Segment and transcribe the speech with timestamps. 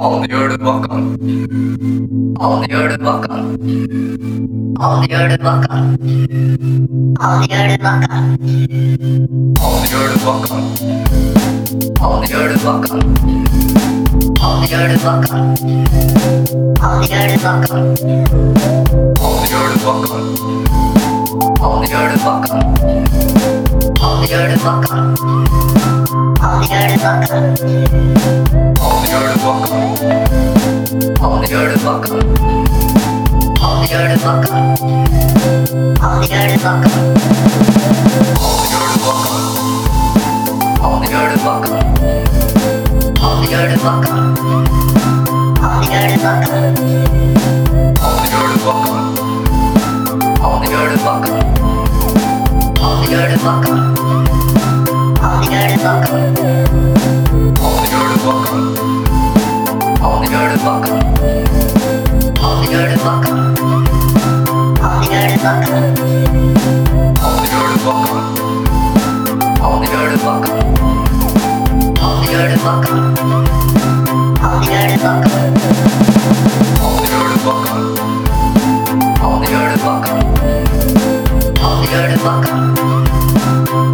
[0.00, 1.04] Alle gjør det man kan.
[2.42, 3.44] Alle gjør det man kan.
[4.82, 5.98] Alle gjør det man kan.
[7.20, 8.26] Alle gjør det man kan.
[9.62, 10.64] Alle gjør det man kan.
[12.02, 13.02] Alle gjør det man kan.
[14.42, 15.54] Alle gjør det man kan.
[16.82, 17.84] Alle gjør det man kan.
[19.22, 20.24] Alle gjør det man kan.
[21.62, 22.58] Alle gjør det man kan.
[24.02, 25.16] Alle gjør det man kan.
[26.42, 28.73] Alle gjør det man kan.
[29.04, 29.80] Anlıyordu bakan.
[31.24, 32.20] Anlıyordu bakan.
[33.62, 34.62] Anlıyordu bakan.
[36.02, 36.90] Anlıyordu bakan.
[38.44, 39.38] Anlıyordu bakan.
[40.82, 41.80] Anlıyordu bakan.
[43.22, 43.84] Anlıyordu bakan.
[43.84, 44.18] Anlıyordu bakan.
[45.62, 46.74] Anlıyordu bakan.
[48.04, 49.04] Anlıyordu bakan.
[50.44, 51.04] Anlıyordu bakan.
[51.04, 51.40] Anlıyordu bakan.
[52.84, 53.44] Anlıyordu bakan.
[53.44, 53.64] Anlıyordu Anlıyordu bakan.
[53.64, 53.94] bakan.
[55.22, 56.18] Anlıyordu bakan.
[56.20, 56.43] Anlıyordu
[62.74, 63.38] Anlıyordu bakan.
[64.82, 65.84] Anlıyordu bakan.
[67.24, 68.24] Anlıyordu bakan.
[69.62, 70.58] Anlıyordu bakan.
[72.02, 73.14] Anlıyordu bakan.
[74.42, 75.54] Anlıyordu bakan.
[76.84, 77.82] Anlıyordu bakan.
[79.24, 80.20] Anlıyordu bakan.
[81.64, 82.24] Anlıyordu bakan.
[82.24, 82.76] Anlıyordu bakan.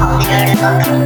[0.00, 1.01] Anlıyordu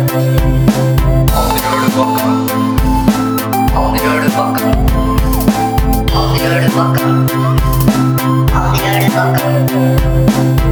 [9.47, 10.66] Thank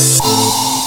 [0.00, 0.77] Oh.